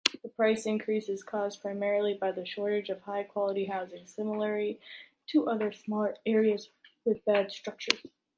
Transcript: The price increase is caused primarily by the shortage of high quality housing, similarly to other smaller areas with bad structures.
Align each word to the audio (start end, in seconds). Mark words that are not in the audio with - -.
The 0.23 0.29
price 0.29 0.65
increase 0.65 1.09
is 1.09 1.21
caused 1.21 1.61
primarily 1.61 2.15
by 2.15 2.31
the 2.31 2.43
shortage 2.43 2.89
of 2.89 3.01
high 3.01 3.21
quality 3.21 3.65
housing, 3.65 4.07
similarly 4.07 4.79
to 5.27 5.47
other 5.47 5.71
smaller 5.71 6.17
areas 6.25 6.71
with 7.05 7.23
bad 7.23 7.51
structures. 7.51 8.07